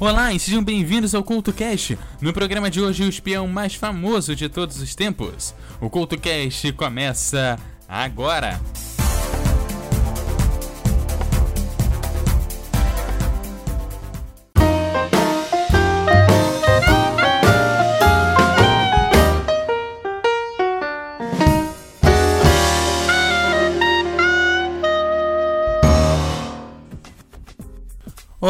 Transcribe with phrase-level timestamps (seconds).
[0.00, 1.98] Olá e sejam bem-vindos ao CultoCast.
[2.22, 5.54] No programa de hoje, o espião mais famoso de todos os tempos.
[5.78, 8.58] O CultoCast começa agora.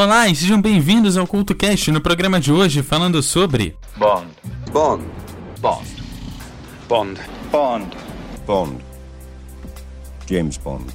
[0.03, 4.29] Olá e sejam bem-vindos ao CultoCast no programa de hoje falando sobre Bond.
[4.73, 5.05] Bond.
[5.61, 5.87] Bond.
[6.89, 7.21] Bond.
[7.53, 7.97] Bond.
[8.47, 8.85] Bond.
[10.27, 10.87] James Bond.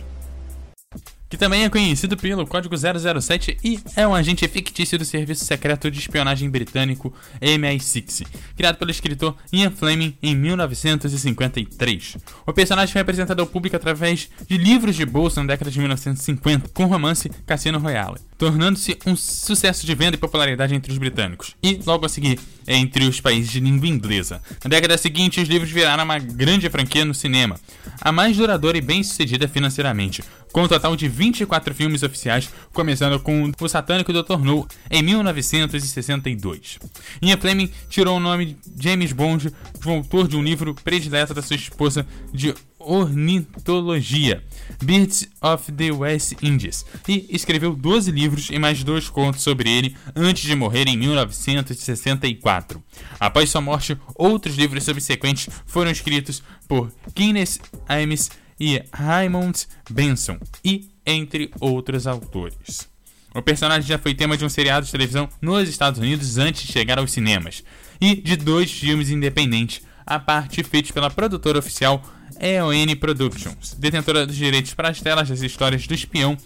[1.30, 5.91] que também é conhecido pelo Código 007 e é um agente fictício do Serviço Secreto
[5.91, 12.18] de Espionagem Britânico MI6, criado pelo escritor Ian Fleming em 1953.
[12.48, 16.70] O personagem foi apresentado ao público através de livros de bolsa na década de 1950,
[16.70, 21.55] com o romance Cassino Royale, tornando-se um sucesso de venda e popularidade entre os britânicos,
[21.63, 24.41] e logo a seguir entre os países de língua inglesa.
[24.63, 27.60] Na década seguinte, os livros viraram uma grande franquia no cinema,
[28.01, 33.51] a mais duradoura e bem-sucedida financeiramente, com um total de 24 filmes oficiais, começando com
[33.60, 34.38] O Satânico Dr.
[34.38, 36.79] No, em 1962.
[37.21, 39.51] Ian Fleming tirou o nome de James Bond
[39.82, 44.43] do autor de um livro predileto da sua esposa de ornitologia,
[44.84, 49.96] Birds of the West Indies, e escreveu 12 livros e mais dois contos sobre ele
[50.16, 52.84] antes de morrer em 1964.
[53.20, 60.90] Após sua morte, outros livros subsequentes foram escritos por Guinness Ames e Raymond Benson, e
[61.05, 62.88] entre outros autores.
[63.34, 66.72] O personagem já foi tema de um seriado de televisão nos Estados Unidos antes de
[66.72, 67.63] chegar aos cinemas,
[68.00, 72.02] e de dois filmes independentes, a parte feitos pela produtora oficial
[72.40, 76.38] EON Productions, detentora dos direitos para as telas das histórias do espião,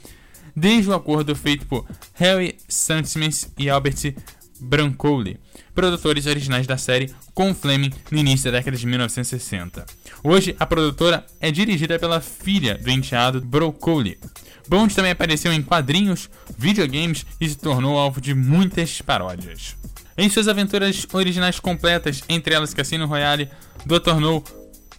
[0.56, 4.14] desde o acordo feito por Harry Sandsmith e Albert
[4.60, 5.40] Brancoli,
[5.74, 9.86] produtores originais da série, com Fleming no início da década de 1960.
[10.24, 14.20] Hoje, a produtora é dirigida pela filha do enteado Broccoli.
[14.68, 19.76] Bond também apareceu em quadrinhos, videogames e se tornou alvo de muitas paródias.
[20.18, 23.50] Em suas aventuras originais completas, entre elas Cassino Royale,
[23.86, 24.20] Dr.
[24.20, 24.44] No,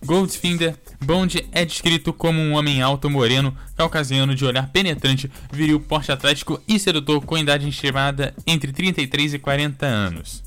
[0.05, 6.11] Goldfinger, Bond é descrito como um homem alto, moreno, caucasiano, de olhar penetrante, viril, porte
[6.11, 10.43] atlético e sedutor com idade estimada entre 33 e 40 anos.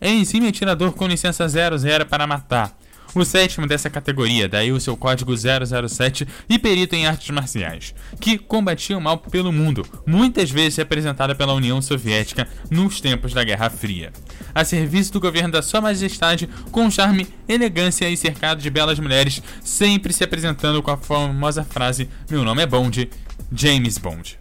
[0.00, 2.76] É em si atirador com licença 00 para matar,
[3.20, 8.38] o sétimo dessa categoria, daí o seu código 007 e perito em artes marciais, que
[8.38, 13.70] combatia o mal pelo mundo, muitas vezes representada pela União Soviética nos tempos da Guerra
[13.70, 14.12] Fria.
[14.54, 19.42] A serviço do governo da Sua Majestade, com charme, elegância e cercado de belas mulheres,
[19.62, 23.10] sempre se apresentando com a famosa frase: Meu nome é Bond,
[23.52, 24.38] James Bond.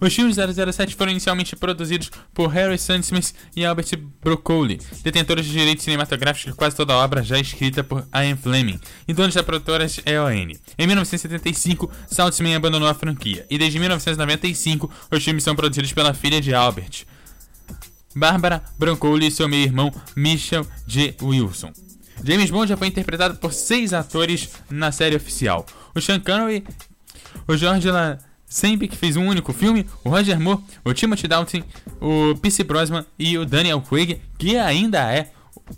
[0.00, 5.84] Os filmes 007 foram inicialmente produzidos por Harry Sandsmith e Albert Broccoli, detentores de direitos
[5.84, 9.86] cinematográficos de quase toda a obra já escrita por Ian Fleming e donos da produtora
[10.04, 10.52] EON.
[10.78, 16.40] Em 1975, Saltzman abandonou a franquia, e desde 1995 os filmes são produzidos pela filha
[16.40, 17.04] de Albert,
[18.14, 21.14] Barbara Broccoli e seu meio-irmão Michel G.
[21.22, 21.72] Wilson.
[22.24, 25.66] James Bond já foi interpretado por seis atores na série oficial.
[25.94, 26.64] O Sean Connery,
[27.46, 31.62] o George La sempre que fez um único filme, o Roger Moore, o Timothy Dalton,
[32.00, 35.30] o Pierce Brosnan e o Daniel Craig, que ainda é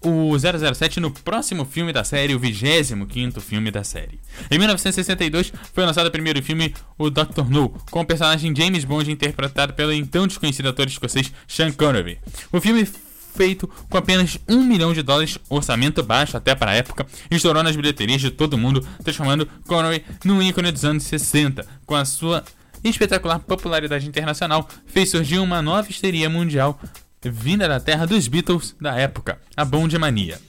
[0.03, 4.21] o 007 no próximo filme da série, o 25 filme da série.
[4.51, 7.49] Em 1962 foi lançado o primeiro filme, o Dr.
[7.49, 12.19] No, com o personagem James Bond interpretado pelo então desconhecido ator escocês Sean Connery.
[12.53, 12.87] O filme
[13.35, 17.77] feito com apenas um milhão de dólares, orçamento baixo até para a época, estourou nas
[17.77, 22.45] bilheterias de todo mundo, transformando Connery num ícone dos anos 60, com a sua
[22.85, 26.81] espetacular popularidade internacional, fez surgir uma nova histeria mundial
[27.23, 30.41] vinda da terra dos Beatles da época, a Bond Mania.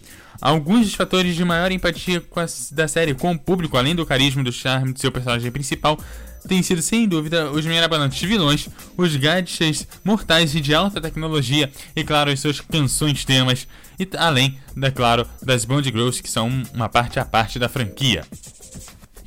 [0.41, 4.41] Alguns dos fatores de maior empatia a, da série com o público, além do carisma
[4.41, 6.00] e do charme de seu personagem principal,
[6.47, 12.03] têm sido sem dúvida os mirabolantes vilões, os gadgets mortais e de alta tecnologia e,
[12.03, 13.67] claro, as suas canções temas,
[13.99, 18.25] e além, da, claro, das Bond Girls, que são uma parte à parte da franquia.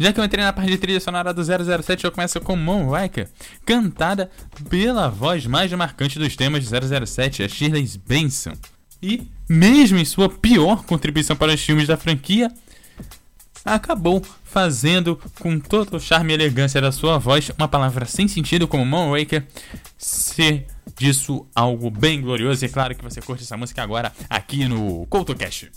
[0.02, 3.28] Já que eu entrei na parte de trilha sonora do 007, eu começo com Moonraker,
[3.64, 4.28] cantada
[4.68, 8.54] pela voz mais marcante dos temas de 007, a Shirley Benson.
[9.00, 12.50] E, mesmo em sua pior contribuição para os filmes da franquia,
[13.64, 18.66] acabou fazendo com todo o charme e elegância da sua voz uma palavra sem sentido
[18.66, 19.46] como Moonraker
[19.96, 20.66] ser
[20.98, 22.64] disso algo bem glorioso.
[22.64, 25.70] E é claro que você curte essa música agora aqui no CoutoCast.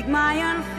[0.00, 0.69] Take my unfinished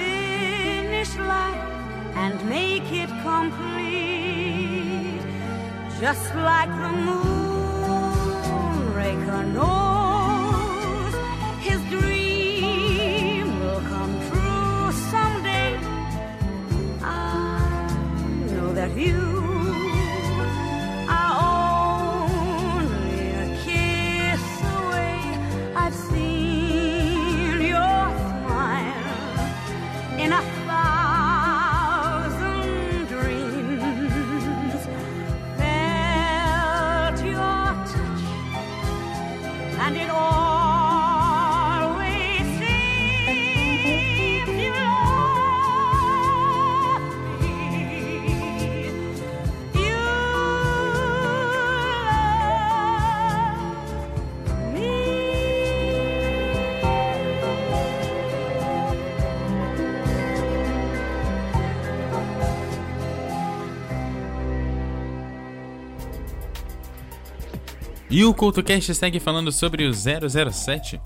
[68.11, 70.99] E o CultoCast segue falando sobre o 007.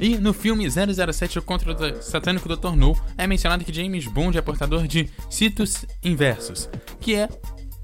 [0.00, 2.76] E no filme 007 O Contra Satânico Dr.
[2.76, 6.70] No, é mencionado que James Bond é portador de citos inversos,
[7.00, 7.28] que é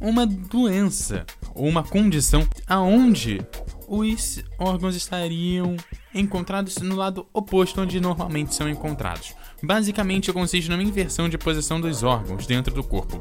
[0.01, 3.45] uma doença ou uma condição aonde
[3.89, 5.77] os órgãos estariam
[6.15, 9.35] encontrados no lado oposto onde normalmente são encontrados.
[9.61, 13.21] Basicamente consiste numa inversão de posição dos órgãos dentro do corpo,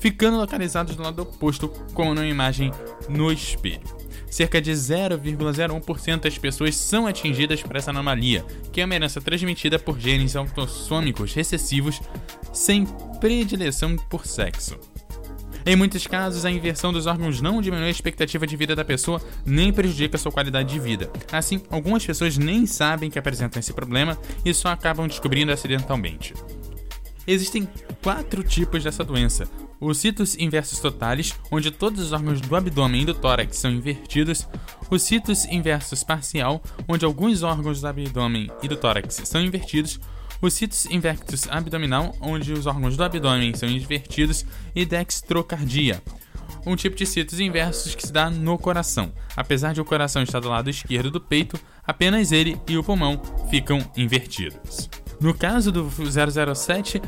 [0.00, 2.72] ficando localizados no lado oposto, como numa imagem
[3.10, 4.07] no espelho.
[4.30, 9.78] Cerca de 0,01% das pessoas são atingidas por essa anomalia, que é uma herança transmitida
[9.78, 12.00] por genes autossômicos recessivos
[12.52, 12.84] sem
[13.20, 14.78] predileção por sexo.
[15.66, 19.20] Em muitos casos, a inversão dos órgãos não diminui a expectativa de vida da pessoa
[19.44, 21.10] nem prejudica sua qualidade de vida.
[21.30, 26.32] Assim, algumas pessoas nem sabem que apresentam esse problema e só acabam descobrindo acidentalmente.
[27.26, 27.68] Existem
[28.02, 29.46] quatro tipos dessa doença:
[29.80, 34.46] os citos inversos totais, onde todos os órgãos do abdômen e do tórax são invertidos,
[34.90, 40.00] os citos inversos parcial, onde alguns órgãos do abdômen e do tórax são invertidos,
[40.40, 44.44] os citos inversos abdominal, onde os órgãos do abdômen são invertidos,
[44.74, 46.02] e dextrocardia,
[46.66, 49.12] um tipo de citos inversos que se dá no coração.
[49.36, 53.20] Apesar de o coração estar do lado esquerdo do peito, apenas ele e o pulmão
[53.50, 54.88] ficam invertidos.
[55.20, 57.02] No caso do 007,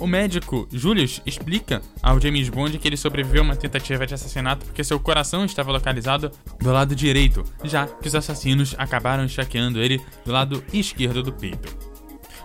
[0.00, 4.64] o médico Julius explica ao James Bond que ele sobreviveu a uma tentativa de assassinato
[4.64, 10.00] porque seu coração estava localizado do lado direito, já que os assassinos acabaram esfaqueando ele
[10.24, 11.76] do lado esquerdo do peito.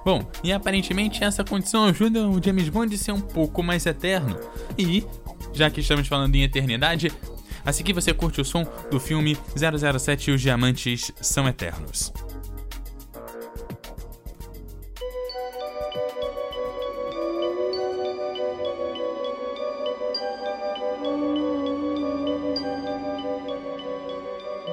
[0.03, 4.37] Bom, e aparentemente essa condição ajuda o James Bond a ser um pouco mais eterno.
[4.77, 5.03] E,
[5.51, 7.11] já que estamos falando em eternidade,
[7.65, 12.13] assim que você curte o som do filme 007 e os Diamantes São Eternos.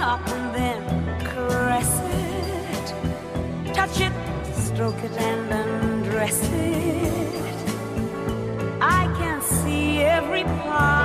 [0.00, 0.80] Up and then
[1.20, 3.74] caress it.
[3.74, 4.12] Touch it,
[4.54, 7.54] stroke it, and undress it.
[8.80, 10.99] I can see every part,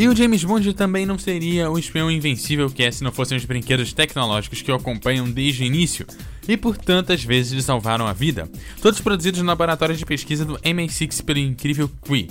[0.00, 3.36] E o James Bond também não seria o espião invencível que é se não fossem
[3.36, 6.06] os brinquedos tecnológicos que o acompanham desde o início
[6.48, 8.48] e por tantas vezes lhe salvaram a vida.
[8.80, 12.30] Todos produzidos no laboratório de pesquisa do MI6 pelo incrível Qui.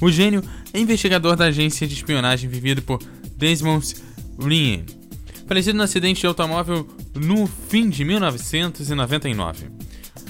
[0.00, 2.98] O gênio é investigador da agência de espionagem vivido por
[3.36, 3.96] Desmond
[4.38, 4.84] Lynn,
[5.46, 9.66] falecido no acidente de automóvel no fim de 1999.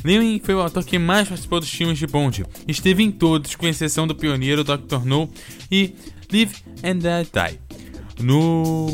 [0.02, 2.44] Lewin foi o autor que mais participou dos filmes de Bond.
[2.66, 5.04] Esteve em todos, com exceção do pioneiro Dr.
[5.04, 5.30] No
[5.70, 5.94] e
[6.30, 7.58] Live and Die,
[8.22, 8.86] no...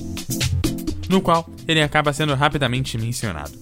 [1.08, 3.52] no qual ele acaba sendo rapidamente mencionado.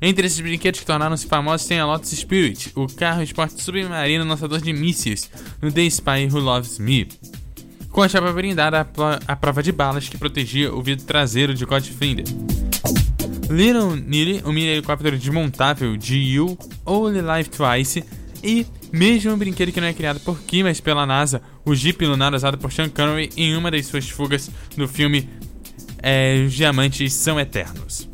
[0.00, 4.60] Entre esses brinquedos que tornaram-se famosos tem a Lotus Spirit, o carro esporte submarino lançador
[4.60, 5.30] de mísseis
[5.62, 7.08] no The Spy Who Loves Me,
[7.90, 8.86] com a chapa blindada
[9.26, 12.24] à prova de balas que protegia o vidro traseiro de Godfinder.
[13.48, 18.04] Little Neely, um mini helicóptero desmontável de You Only Live Twice
[18.42, 22.06] e, mesmo um brinquedo que não é criado por Kim, mas pela NASA, o Jeep
[22.06, 25.28] lunar usado por Sean Connery em uma das suas fugas no filme
[26.00, 28.08] é, Os Diamantes São Eternos.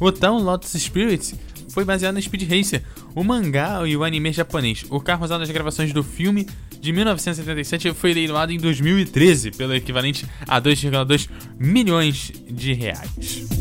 [0.00, 1.34] O tal Lotus Spirit
[1.68, 2.82] foi baseado no Speed Racer,
[3.14, 4.86] o mangá e o anime japonês.
[4.88, 6.46] O carro usado nas gravações do filme
[6.80, 13.55] de 1977 foi leiloado em 2013 pelo equivalente a 2,2 milhões de reais.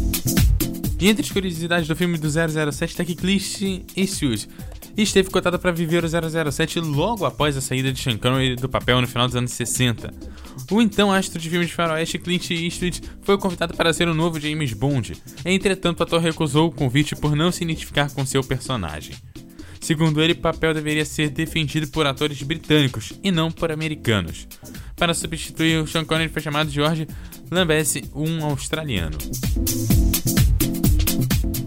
[1.07, 3.61] Entre as curiosidades do filme do 007 está que Clint
[3.95, 4.49] Eastwood
[4.97, 6.07] esteve cotado para viver o
[6.51, 10.11] 007 logo após a saída de Sean Connery do papel no final dos anos 60.
[10.71, 14.39] O então astro de filmes de faroeste Clint Eastwood foi convidado para ser o novo
[14.39, 15.15] James Bond.
[15.45, 19.15] Entretanto, o ator recusou o convite por não se identificar com seu personagem.
[19.79, 24.47] Segundo ele, o papel deveria ser defendido por atores britânicos e não por americanos.
[24.95, 27.07] Para substituir o Sean Connery foi chamado George
[27.51, 29.19] Lambesse, um australiano.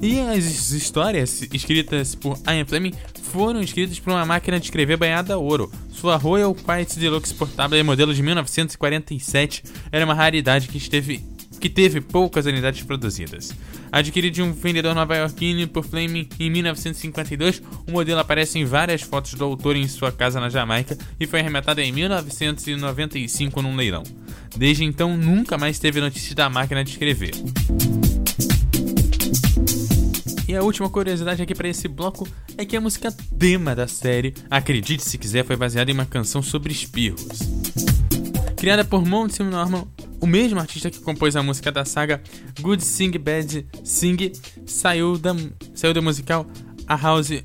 [0.00, 2.94] E as histórias escritas por Ian Fleming
[3.32, 5.72] foram escritas por uma máquina de escrever banhada a ouro.
[5.90, 11.24] Sua Royal Quiet Deluxe portável modelo de 1947 era uma raridade que, esteve,
[11.60, 13.52] que teve poucas unidades produzidas.
[13.90, 19.34] Adquirido de um vendedor nova-iorquino por Fleming em 1952, o modelo aparece em várias fotos
[19.34, 24.04] do autor em sua casa na Jamaica e foi arrematado em 1995 num leilão.
[24.56, 27.32] Desde então, nunca mais teve notícia da máquina de escrever.
[30.48, 32.26] E a última curiosidade aqui para esse bloco
[32.56, 36.40] é que a música tema da série, acredite se quiser, foi baseada em uma canção
[36.40, 37.38] sobre espirros.
[38.56, 39.86] Criada por Monty Norman,
[40.18, 42.22] o mesmo artista que compôs a música da saga
[42.62, 44.32] Good Sing Bad Sing,
[44.66, 45.36] saiu, da,
[45.74, 46.46] saiu do musical
[46.86, 47.44] A House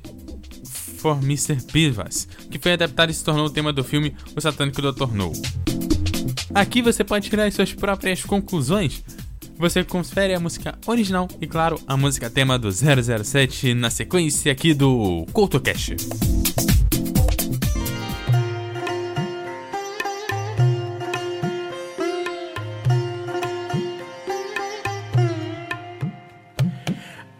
[0.96, 1.58] for Mr.
[1.70, 5.12] Beavis, que foi adaptado e se tornou o tema do filme O Satânico Dr.
[5.12, 5.30] No.
[6.54, 9.04] Aqui você pode tirar as suas próprias conclusões.
[9.56, 14.74] Você confere a música original e, claro, a música tema do 007 na sequência aqui
[14.74, 15.94] do CoutoCast.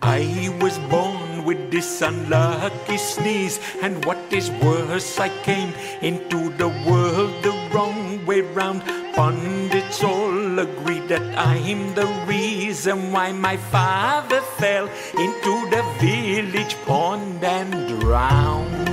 [0.02, 6.68] I was born with this unlucky sneeze, and what is worse, I came into the
[6.88, 8.83] world the wrong way round.
[9.14, 17.42] Pundits all agree that I'm the reason why my father fell into the village pond
[17.42, 18.88] and drowned.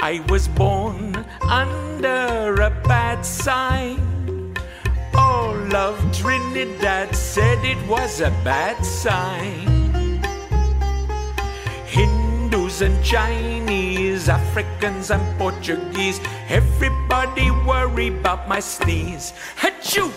[0.00, 4.54] I was born under a bad sign.
[5.14, 9.72] All of Trinidad said it was a bad sign.
[12.52, 16.20] Hindus and Chinese, Africans and Portuguese.
[16.50, 19.32] Everybody worry about my sneeze.
[19.56, 20.12] Hachoo.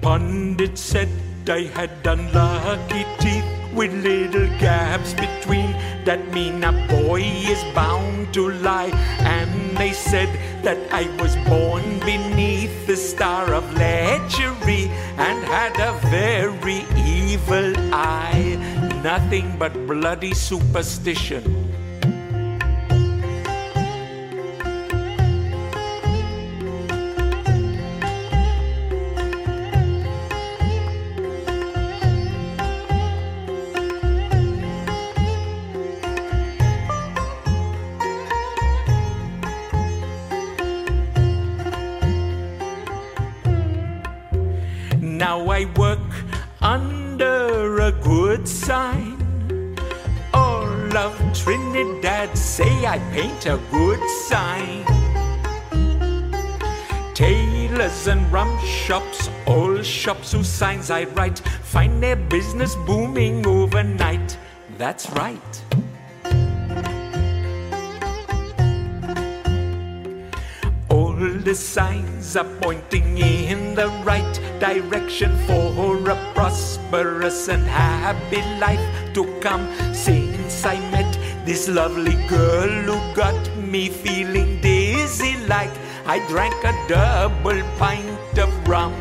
[0.00, 1.08] Pundit said
[1.48, 5.72] I had unlucky teeth with little gaps between.
[6.04, 8.90] That mean a boy is bound to lie.
[9.20, 10.28] And they said
[10.64, 18.56] that I was born beneath the star of lechery and had a very evil eye.
[19.04, 21.65] Nothing but bloody superstition.
[53.46, 54.84] A good sign.
[57.14, 64.36] Tailors and rum shops, all shops whose signs I write, find their business booming overnight.
[64.78, 65.62] That's right.
[70.90, 79.14] All the signs are pointing in the right direction for a prosperous and happy life
[79.14, 79.72] to come.
[79.94, 85.70] Since I met this lovely girl who got me feeling dizzy like
[86.04, 88.92] I drank a double pint of rum.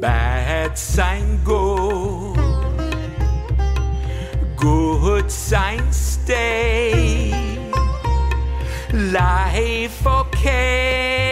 [0.00, 2.34] Bad sign go
[4.56, 7.32] good signs stay.
[8.92, 11.31] Life okay.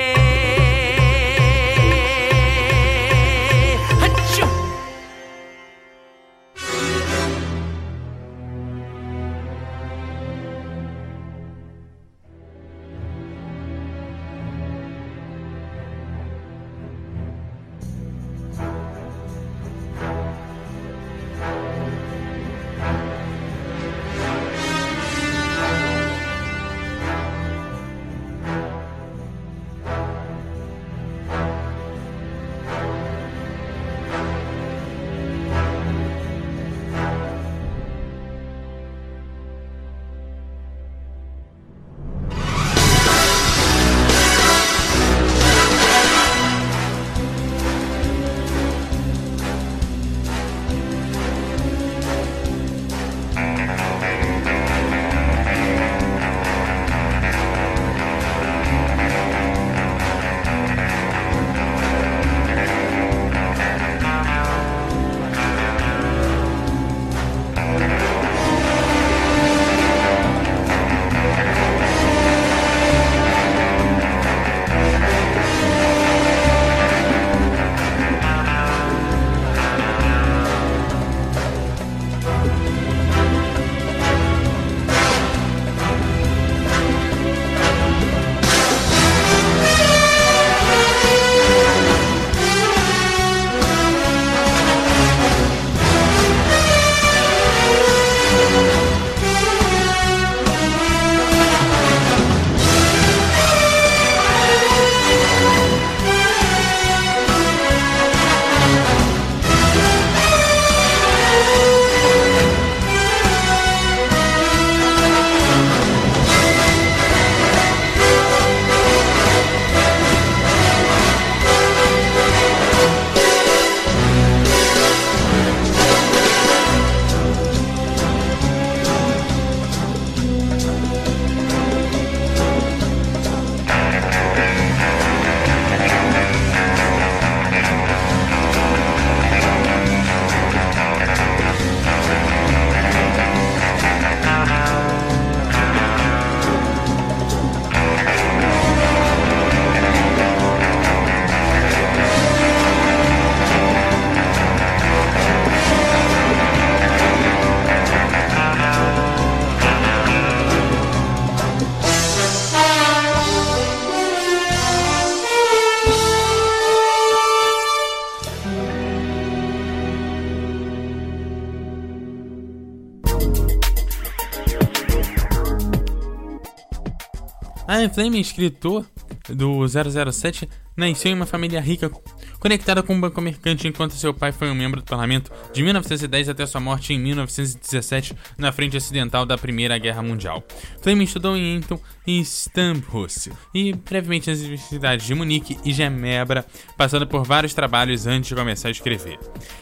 [177.80, 178.84] Ian Fleming, escritor
[179.26, 181.90] do 007, nasceu em uma família rica
[182.38, 186.28] conectada com um banco mercante enquanto seu pai foi um membro do parlamento de 1910
[186.28, 190.44] até sua morte em 1917 na frente ocidental da Primeira Guerra Mundial.
[190.82, 196.44] Fleming estudou em Eton e Stanhus e brevemente nas universidades de Munique e Genebra,
[196.76, 199.18] passando por vários trabalhos antes de começar a escrever.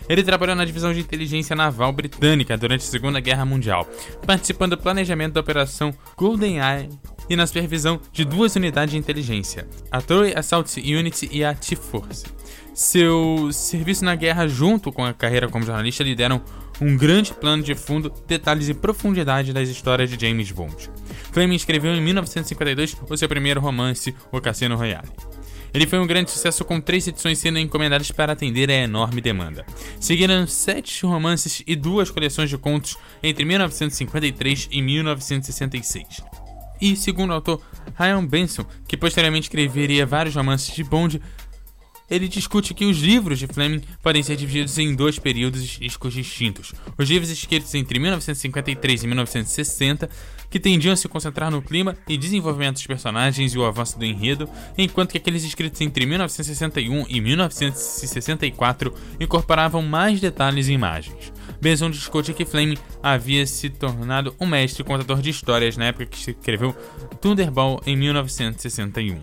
[0.08, 3.88] Ele trabalhou na divisão de inteligência naval britânica durante a Segunda Guerra Mundial,
[4.26, 6.88] participando do planejamento da Operação Golden Eye
[7.28, 12.26] e na supervisão de duas unidades de inteligência, a Troy Assault Unit e a T-Force.
[12.74, 16.40] Seu serviço na guerra, junto com a carreira como jornalista, lhe deram
[16.80, 20.88] um grande plano de fundo, detalhes e profundidade das histórias de James Bond.
[21.32, 25.08] Fleming escreveu em 1952 o seu primeiro romance, O Cassino Royale.
[25.74, 29.66] Ele foi um grande sucesso com três edições sendo encomendadas para atender a enorme demanda.
[30.00, 36.22] Seguiram sete romances e duas coleções de contos entre 1953 e 1966.
[36.80, 37.60] E, segundo o autor
[37.98, 41.20] Ryan Benson, que posteriormente escreveria vários romances de Bond,
[42.10, 45.78] ele discute que os livros de Fleming podem ser divididos em dois períodos
[46.10, 46.72] distintos.
[46.96, 50.08] Os livros escritos entre 1953 e 1960,
[50.48, 54.04] que tendiam a se concentrar no clima e desenvolvimento dos personagens e o avanço do
[54.06, 61.32] enredo, enquanto que aqueles escritos entre 1961 e 1964 incorporavam mais detalhes e imagens.
[61.60, 66.16] Benson discute que Fleming havia se tornado um mestre contador de histórias na época que
[66.16, 66.74] escreveu
[67.20, 69.20] Thunderball em 1961.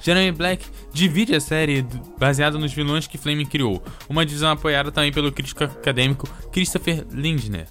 [0.00, 1.84] Jeremy Black divide a série
[2.18, 7.66] baseada nos vilões que Fleming criou, uma divisão apoiada também pelo crítico acadêmico Christopher Lindner.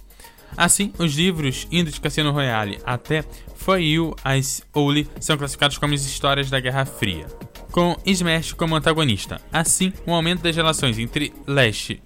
[0.56, 3.24] Assim, os livros indo de Cassino Royale até
[3.54, 7.26] For You As Only são classificados como as histórias da Guerra Fria,
[7.70, 9.40] com Smash como antagonista.
[9.52, 12.02] Assim, o aumento das relações entre leste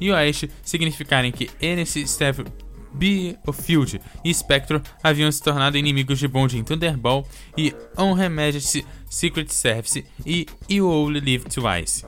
[0.00, 2.44] e oeste significarem que Ernest Steve
[2.92, 8.86] Biofield e Spectre haviam se tornado inimigos de Bond em Thunderball e On Her Majesty's
[9.08, 12.04] Secret Service e You Only Live Twice.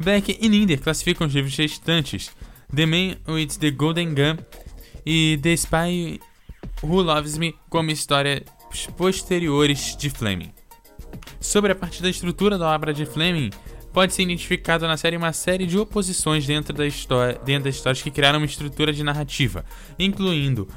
[0.00, 2.30] Beck e Linder classificam os livros restantes
[2.74, 4.36] The Man with the Golden Gun
[5.04, 6.20] e The Spy
[6.82, 8.42] Who Loves Me como histórias
[8.96, 10.52] posteriores de Fleming.
[11.40, 13.50] Sobre a parte da estrutura da obra de Fleming,
[13.96, 18.02] pode ser identificado na série uma série de oposições dentro, da história, dentro das histórias
[18.02, 19.64] que criaram uma estrutura de narrativa,
[19.98, 20.68] incluindo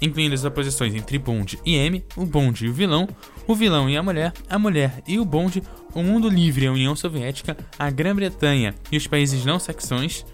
[0.00, 3.08] incluindo as oposições entre Bond e M, o Bond e o vilão,
[3.46, 5.62] o vilão e a mulher, a mulher e o Bond,
[5.94, 10.26] o mundo livre e a União Soviética, a Grã-Bretanha e os países não saxões,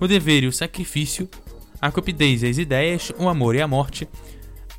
[0.00, 1.28] o dever e o sacrifício,
[1.78, 4.08] a cupidez e as ideias, o amor e a morte,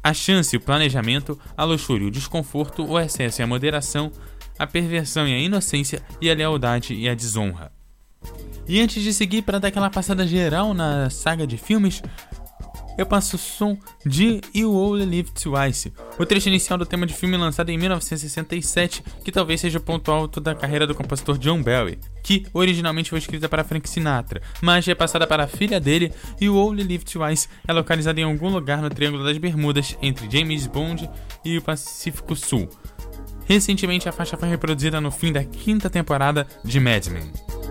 [0.04, 4.12] a chance e o planejamento, a luxúria e o desconforto, o excesso e a moderação,
[4.58, 7.72] a perversão e a inocência e a lealdade e a desonra.
[8.68, 12.02] E antes de seguir para dar aquela passada geral na saga de filmes,
[12.98, 17.14] eu passo o som de You Only Live Twice, o trecho inicial do tema de
[17.14, 21.62] filme lançado em 1967, que talvez seja o ponto alto da carreira do compositor John
[21.62, 26.14] Barry, que originalmente foi escrita para Frank Sinatra, mas é passada para a filha dele,
[26.40, 30.30] e o Only Live Twice é localizada em algum lugar no Triângulo das Bermudas entre
[30.30, 31.10] James Bond
[31.44, 32.70] e o Pacífico Sul.
[33.46, 37.63] Recentemente, a faixa foi reproduzida no fim da quinta temporada de Mad Men.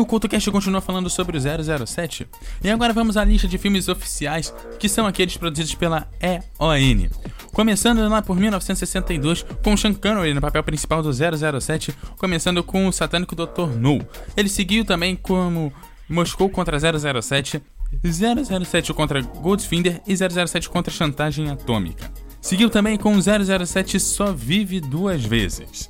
[0.00, 1.40] O CultoCast continua falando sobre o
[1.86, 2.26] 007.
[2.62, 7.08] E agora vamos à lista de filmes oficiais, que são aqueles produzidos pela EON.
[7.52, 12.92] Começando lá por 1962, com Sean Connery no papel principal do 007, começando com o
[12.92, 13.76] satânico Dr.
[13.78, 14.00] No.
[14.36, 15.72] Ele seguiu também como
[16.08, 17.60] Moscou contra 007,
[18.02, 22.10] 007 contra Goldfinger e 007 contra Chantagem Atômica.
[22.40, 25.89] Seguiu também com 007 Só Vive Duas Vezes.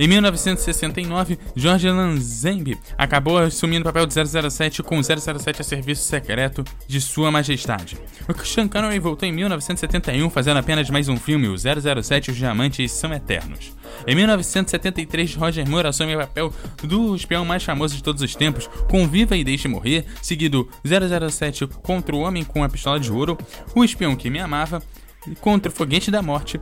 [0.00, 6.64] Em 1969, George Lazenby acabou assumindo o papel de 007 com 007 a serviço secreto
[6.86, 7.98] de Sua Majestade.
[8.26, 12.90] O Sean Connery voltou em 1971 fazendo apenas mais um filme, o 007 Os Diamantes
[12.92, 13.76] São Eternos.
[14.06, 16.50] Em 1973, Roger Moore assume o papel
[16.82, 21.66] do espião mais famoso de todos os tempos, com Viva e Deixe Morrer, seguido 007
[21.82, 23.36] contra o Homem com a Pistola de Ouro,
[23.74, 24.82] O Espião que Me Amava,
[25.40, 26.60] contra o Foguete da Morte,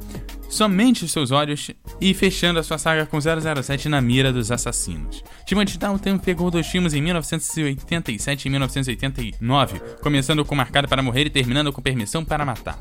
[0.49, 5.23] Somente os Seus Olhos e fechando a sua saga com 007 na mira dos assassinos.
[5.45, 11.31] Timothy Dalton pegou dois filmes em 1987 e 1989, começando com Marcado para Morrer e
[11.31, 12.81] terminando com Permissão para Matar.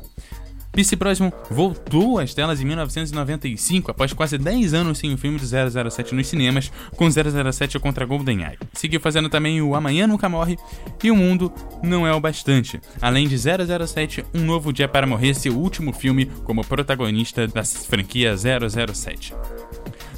[0.78, 5.44] Pierce Brosnan voltou às telas em 1995, após quase 10 anos sem o filme do
[5.44, 8.56] 007 nos cinemas, com 007 contra GoldenEye.
[8.74, 10.56] Seguiu fazendo também o Amanhã Nunca Morre
[11.02, 15.34] e O Mundo Não É o Bastante, além de 007 Um Novo Dia para Morrer,
[15.34, 19.34] seu último filme como protagonista da franquia 007.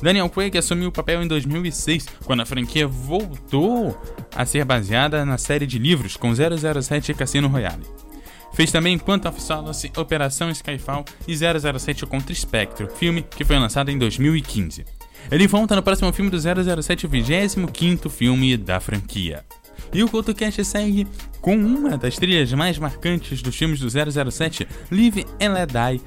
[0.02, 3.98] Daniel Craig assumiu o papel em 2006, quando a franquia voltou
[4.36, 8.09] a ser baseada na série de livros com 007 Cassino Royale.
[8.52, 13.90] Fez também Quantum of Solace, Operação Skyfall e 007 contra Spectre, filme que foi lançado
[13.90, 14.84] em 2015.
[15.30, 19.44] Ele volta no próximo filme do 007, o 25º filme da franquia.
[19.92, 21.06] E o CultoCast segue
[21.40, 26.00] com uma das trilhas mais marcantes dos filmes do 007, Live and Let Die,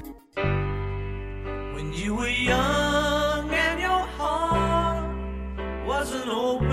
[1.75, 5.06] When you were young and your heart
[5.86, 6.72] was an open